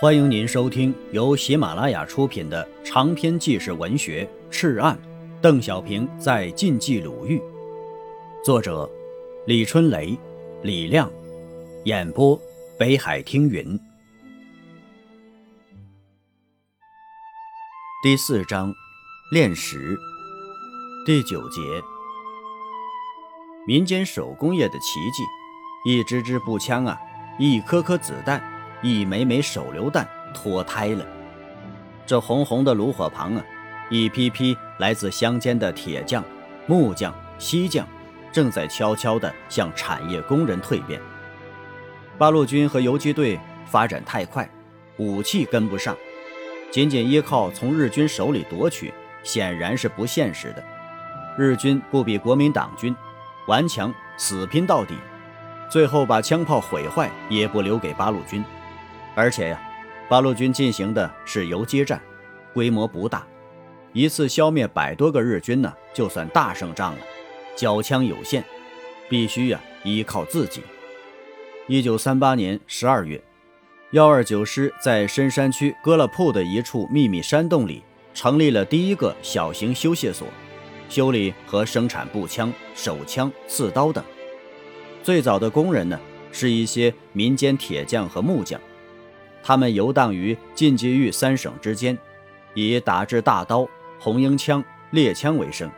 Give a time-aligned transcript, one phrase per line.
[0.00, 4.96] 欢迎您收听由喜马拉雅出品的长篇纪实文学《赤案》，
[5.40, 7.42] 邓小平在晋冀鲁豫，
[8.44, 8.88] 作者
[9.44, 10.16] 李春雷、
[10.62, 11.10] 李亮，
[11.84, 12.40] 演播
[12.78, 13.76] 北海听云。
[18.00, 18.72] 第四章，
[19.32, 19.98] 炼石，
[21.04, 21.60] 第九节，
[23.66, 25.24] 民间手工业的奇迹，
[25.90, 26.96] 一支支步枪啊，
[27.36, 28.57] 一颗颗子弹。
[28.82, 31.04] 一枚枚手榴弹脱胎了，
[32.06, 33.44] 这红红的炉火旁啊，
[33.90, 36.22] 一批批来自乡间的铁匠、
[36.66, 37.86] 木匠、锡匠，
[38.30, 41.00] 正在悄悄地向产业工人蜕变。
[42.16, 44.48] 八路军和游击队发展太快，
[44.96, 45.96] 武器跟不上，
[46.70, 50.62] 仅仅依靠从日军手里夺取，显然是不现实的。
[51.36, 52.94] 日军不比国民党军，
[53.46, 54.94] 顽强死拼到底，
[55.68, 58.44] 最后把枪炮毁坏也不留给八路军。
[59.18, 59.60] 而且呀，
[60.08, 62.00] 八路军进行的是游击战，
[62.54, 63.26] 规模不大，
[63.92, 66.98] 一次消灭百多个日军呢，就算大胜仗了。
[67.56, 68.44] 缴枪有限，
[69.08, 70.62] 必须呀依靠自己。
[71.66, 73.20] 一九三八年十二月，
[73.90, 77.82] 幺二九师在深山区割了铺的一处秘密山洞里，
[78.14, 80.28] 成立了第一个小型修械所，
[80.88, 84.04] 修理和生产步枪、手枪、刺刀等。
[85.02, 85.98] 最早的工人呢，
[86.30, 88.60] 是一些民间铁匠和木匠。
[89.42, 91.96] 他们游荡于晋冀豫三省之间，
[92.54, 95.70] 以打制大刀、红缨枪、猎枪为生。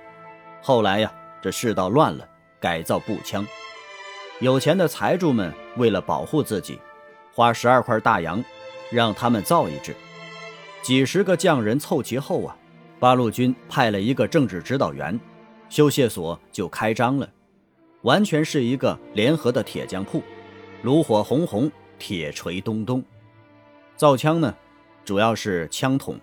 [0.63, 3.47] 后来呀，这世道乱了，改造步枪。
[4.41, 6.79] 有钱的财主们为了保护自己，
[7.33, 8.43] 花十二块大洋，
[8.91, 9.95] 让他们造一支。
[10.83, 12.57] 几十个匠人凑齐后啊，
[12.99, 15.19] 八路军派了一个政治指导员，
[15.69, 17.29] 修械所就开张了，
[18.03, 20.23] 完全是一个联合的铁匠铺。
[20.83, 23.05] 炉火红红，铁锤咚咚。
[24.01, 24.55] 造枪呢，
[25.05, 26.19] 主要是枪筒、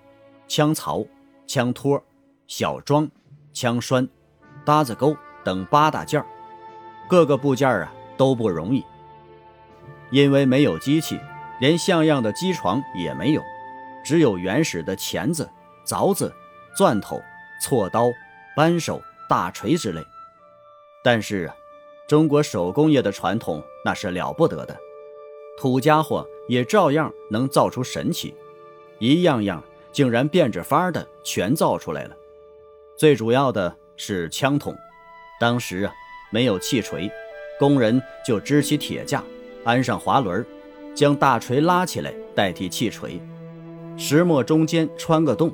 [0.47, 1.05] 枪槽、
[1.45, 2.03] 枪托、
[2.47, 3.07] 小桩、
[3.53, 4.09] 枪栓、
[4.65, 6.25] 搭子钩等八大件，
[7.07, 8.83] 各个部件啊都不容易。
[10.09, 11.19] 因为没有机器，
[11.61, 13.43] 连像样的机床也没有，
[14.03, 15.47] 只有原始的钳子、
[15.85, 16.33] 凿子、
[16.75, 17.21] 钻头、
[17.61, 18.09] 锉刀、
[18.55, 18.99] 扳手、
[19.29, 20.03] 大锤之类。
[21.03, 21.55] 但是啊，
[22.07, 24.75] 中国手工业的传统那是了不得的。
[25.59, 28.33] 土家伙也照样能造出神奇，
[28.99, 32.15] 一样样竟然变着法儿的全造出来了。
[32.97, 34.75] 最主要的是枪筒，
[35.39, 35.93] 当时啊
[36.31, 37.11] 没有气锤，
[37.59, 39.23] 工人就支起铁架，
[39.63, 40.45] 安上滑轮，
[40.95, 43.21] 将大锤拉起来代替气锤，
[43.97, 45.51] 石磨中间穿个洞，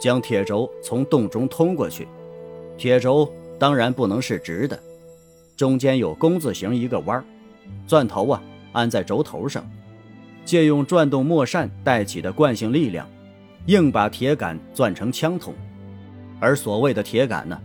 [0.00, 2.06] 将铁轴从洞中通过去。
[2.76, 4.78] 铁轴当然不能是直的，
[5.56, 7.24] 中间有工字形一个弯儿，
[7.86, 8.42] 钻头啊。
[8.72, 9.70] 安在轴头上，
[10.44, 13.08] 借用转动磨扇带起的惯性力量，
[13.66, 15.54] 硬把铁杆钻成枪筒。
[16.40, 17.60] 而所谓的铁杆呢，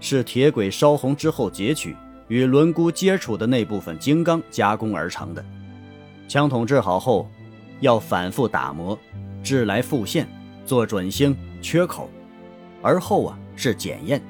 [0.00, 1.96] 是铁轨烧红之后截取，
[2.28, 5.44] 与轮毂接触的那部分精钢加工而成的。
[6.28, 7.28] 枪筒制好后，
[7.80, 8.98] 要反复打磨，
[9.42, 10.28] 制来复现，
[10.66, 12.10] 做准星、缺口。
[12.82, 14.20] 而后啊是检验，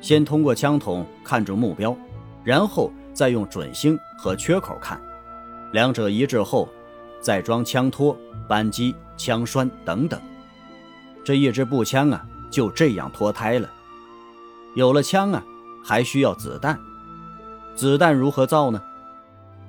[0.00, 1.96] 先通过枪筒看准目标，
[2.44, 5.00] 然后再用准星和缺口看。
[5.72, 6.68] 两者一致后，
[7.22, 8.14] 再装枪托、
[8.46, 10.20] 扳机、枪栓等等，
[11.24, 13.70] 这一支步枪啊，就这样脱胎了。
[14.74, 15.42] 有了枪啊，
[15.84, 16.78] 还需要子弹。
[17.74, 18.82] 子弹如何造呢？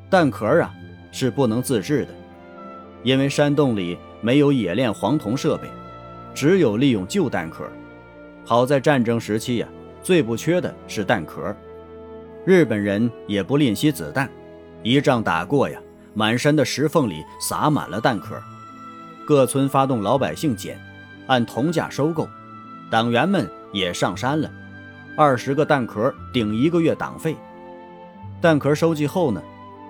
[0.10, 0.74] 弹壳啊
[1.12, 2.14] 是不能自制的，
[3.04, 5.70] 因为山洞里没有冶炼黄铜设备，
[6.34, 7.64] 只有利用旧弹壳。
[8.44, 9.68] 好在战争时期呀，
[10.02, 11.56] 最不缺的是弹壳。
[12.46, 14.30] 日本人也不吝惜子弹，
[14.82, 15.80] 一仗打过呀。
[16.14, 18.40] 满山的石缝里撒满了弹壳，
[19.26, 20.80] 各村发动老百姓捡，
[21.28, 22.28] 按铜价收购。
[22.92, 24.52] 党员们也上山了，
[25.18, 27.36] 二十个弹壳顶一个月党费。
[28.40, 29.42] 弹壳收集后呢，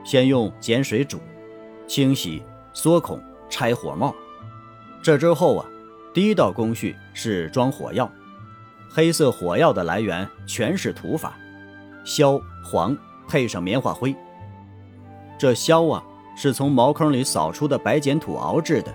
[0.05, 1.19] 先用碱水煮，
[1.87, 2.41] 清洗、
[2.71, 4.15] 缩孔、拆火帽。
[5.01, 5.65] 这之后啊，
[6.13, 8.09] 第一道工序是装火药。
[8.89, 11.33] 黑色火药的来源全是土法，
[12.05, 12.95] 硝、黄
[13.27, 14.15] 配上棉花灰。
[15.37, 16.01] 这硝啊。
[16.35, 18.93] 是从茅坑里扫出的白碱土熬制的，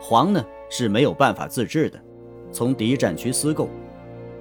[0.00, 1.98] 黄呢是没有办法自制的，
[2.52, 3.68] 从敌占区私购，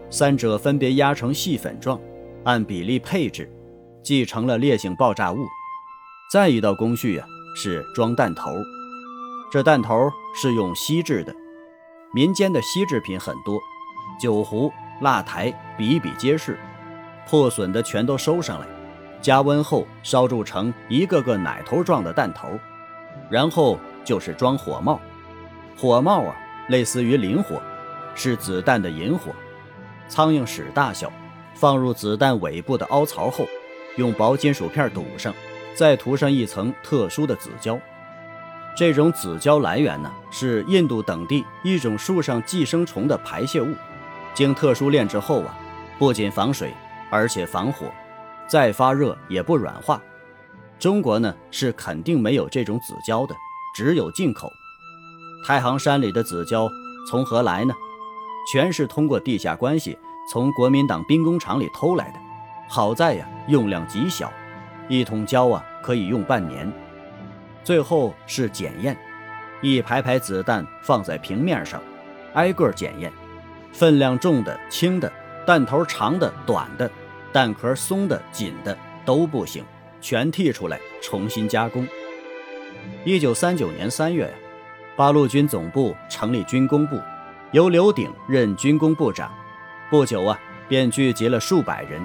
[0.09, 1.99] 三者分别压成细粉状，
[2.43, 3.49] 按比例配置，
[4.03, 5.37] 继成了烈性爆炸物。
[6.31, 8.51] 再一道工序啊是装弹头，
[9.51, 11.33] 这弹头是用锡制的，
[12.13, 13.59] 民间的锡制品很多，
[14.19, 14.71] 酒壶、
[15.01, 16.59] 蜡台比比皆是，
[17.27, 18.67] 破损的全都收上来。
[19.25, 22.47] 加温后烧铸成一个个奶头状的弹头，
[23.27, 25.01] 然后就是装火帽。
[25.75, 26.35] 火帽啊，
[26.67, 27.59] 类似于磷火，
[28.13, 29.31] 是子弹的引火。
[30.07, 31.11] 苍蝇屎大小，
[31.55, 33.47] 放入子弹尾部的凹槽后，
[33.95, 35.33] 用薄金属片堵上，
[35.73, 37.79] 再涂上一层特殊的紫胶。
[38.77, 43.73] 这种紫胶来源呢，是印度等地一种树上寄生虫的排泄物，
[44.35, 45.57] 经特殊炼制后啊，
[45.97, 46.71] 不仅防水，
[47.09, 47.87] 而且防火，
[48.47, 50.01] 再发热也不软化。
[50.77, 53.35] 中国呢是肯定没有这种紫胶的，
[53.75, 54.51] 只有进口。
[55.45, 56.69] 太行山里的紫胶
[57.09, 57.73] 从何来呢？
[58.51, 59.97] 全是通过地下关系
[60.31, 62.19] 从国民党兵工厂里偷来的。
[62.67, 64.31] 好在呀，用量极小，
[64.87, 66.71] 一桶胶啊可以用半年。
[67.63, 68.97] 最后是检验，
[69.61, 71.81] 一排排子弹放在平面上，
[72.33, 73.11] 挨个检验，
[73.71, 75.11] 分量重的、轻的，
[75.45, 76.89] 弹头长的、短的，
[77.35, 79.61] 弹壳松的、紧的都不行，
[79.99, 81.85] 全剔出来重新加工。
[83.03, 84.33] 一九三九年三月呀，
[84.95, 86.97] 八路军总部成立军工部，
[87.51, 89.29] 由刘鼎任军工部长。
[89.89, 90.39] 不久啊，
[90.69, 92.01] 便聚集了数百人。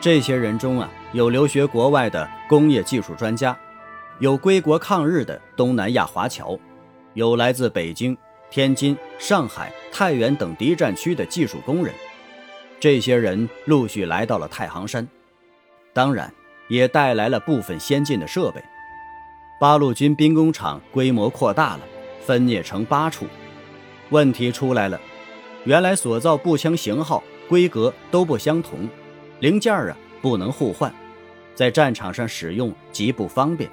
[0.00, 3.58] 这些人中啊，有留学国外的工业技术专家。
[4.20, 6.56] 有归国抗日的东南亚华侨，
[7.14, 8.16] 有来自北京、
[8.48, 11.92] 天津、上海、太原等敌占区的技术工人，
[12.78, 15.06] 这些人陆续来到了太行山，
[15.92, 16.32] 当然
[16.68, 18.62] 也带来了部分先进的设备。
[19.58, 21.80] 八路军兵工厂规模扩大了，
[22.24, 23.26] 分裂成八处，
[24.10, 25.00] 问题出来了，
[25.64, 28.88] 原来所造步枪型号、规格都不相同，
[29.40, 30.94] 零件啊不能互换，
[31.54, 33.70] 在战场上使用极不方便。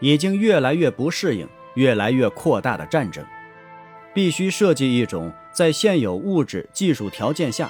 [0.00, 3.24] 已经越来越不适应越来越扩大的战争，
[4.14, 7.68] 必须设计一种在现有物质技术条件下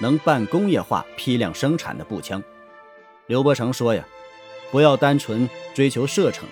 [0.00, 2.42] 能半工业化批量生产的步枪。
[3.26, 4.04] 刘伯承说呀，
[4.72, 6.48] 不要单纯追求射程，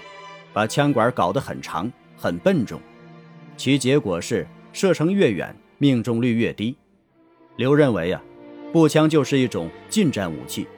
[0.52, 2.80] 把枪管搞得很长很笨重，
[3.56, 6.76] 其结果是射程越远命中率越低。
[7.56, 8.22] 刘认为呀，
[8.72, 10.68] 步枪就是一种近战武器，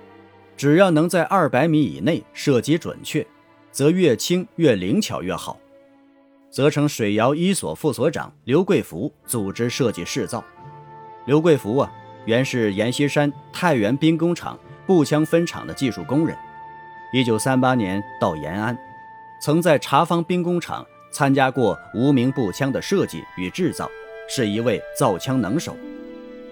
[0.57, 3.27] 只要能在二百米以内射击准确。
[3.73, 5.57] 则越轻越灵巧越好，
[6.51, 10.43] 责成水窑一所副所长刘贵福组织设计试造。
[11.25, 11.93] 刘贵福啊，
[12.25, 16.37] 原是阎锡山太原兵工厂步枪分厂的技术工人。
[17.13, 18.79] 一九三八年到延安，
[19.41, 23.91] 曾在茶坊兵工厂参加过无名步枪的设计与制造，
[24.29, 25.77] 是一位造枪能手。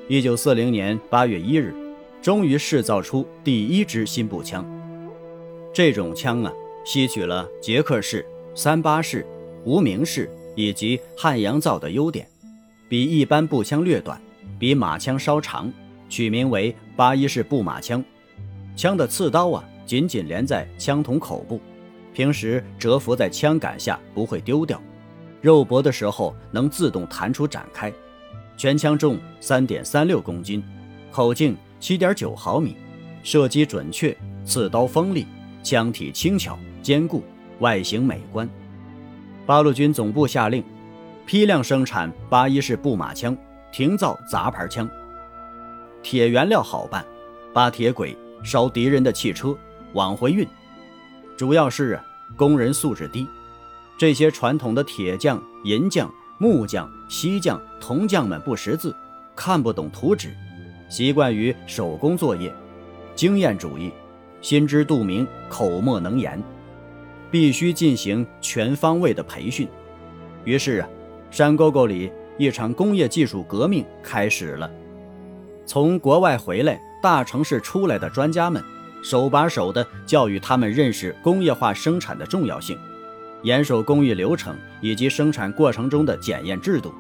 [0.09, 1.75] 一九四零年八月一日，
[2.21, 4.65] 终于试造出第一支新步枪。
[5.73, 6.53] 这种枪啊。
[6.85, 8.25] 吸取了捷克式、
[8.55, 9.27] 三八式、
[9.63, 12.27] 无名式以及汉阳造的优点，
[12.89, 14.19] 比一般步枪略短，
[14.59, 15.73] 比马枪稍长，
[16.09, 18.03] 取名为八一式步马枪。
[18.77, 21.61] 枪的刺刀啊，紧紧连在枪筒口部，
[22.13, 24.81] 平时蛰伏在枪杆下不会丢掉，
[25.41, 27.93] 肉搏的时候能自动弹出展开。
[28.57, 30.63] 全枪重三点三六公斤，
[31.13, 32.77] 口径七点九毫米，
[33.23, 35.27] 射击准确，刺刀锋利，
[35.63, 36.59] 枪体轻巧。
[36.81, 37.23] 坚固，
[37.59, 38.49] 外形美观。
[39.45, 40.65] 八路军总部下令，
[41.27, 43.37] 批量生产八一式步马枪，
[43.73, 44.89] 停造杂牌枪。
[46.03, 47.05] 铁原料好办，
[47.53, 49.57] 扒铁轨、烧敌人的汽车，
[49.93, 50.47] 往回运。
[51.37, 52.05] 主要是啊，
[52.37, 53.27] 工人素质低，
[53.97, 58.95] 这些传统的铁匠、银匠、木匠、锡匠、铜匠们不识字，
[59.35, 60.35] 看不懂图纸，
[60.89, 62.53] 习惯于手工作业，
[63.15, 63.93] 经验主义，
[64.41, 66.43] 心知肚明，口莫能言。
[67.31, 69.69] 必须进行全方位的培训，
[70.45, 70.89] 于是啊，
[71.31, 74.71] 山沟沟里一场工业技术革命开始了。
[75.67, 78.63] 从国外回来、大城市出来的专家们，
[79.03, 82.79] 手把手地教育他们认识工业化生产的重要性，
[83.43, 86.95] 严守工艺流程以及生产过程中的检验制度，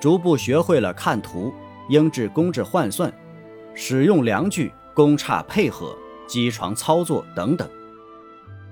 [0.00, 1.52] 逐步学会了看图、
[1.88, 3.12] 应制工制换算、
[3.74, 5.96] 使用量具、工差配合、
[6.26, 7.68] 机床操作等等。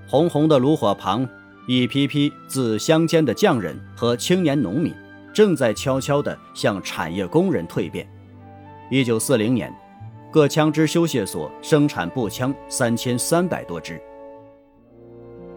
[0.06, 1.28] 红红的炉火旁，
[1.66, 4.92] 一批批自乡间的匠人和青年农民，
[5.32, 8.06] 正在悄悄地向产业工人蜕变。
[8.90, 9.72] 一九四零年，
[10.30, 14.00] 各枪支修械所生产步枪三千三百多支。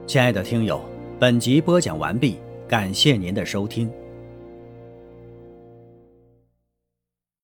[0.05, 0.81] 亲爱的听友，
[1.19, 3.89] 本集播讲完毕，感谢您的收听。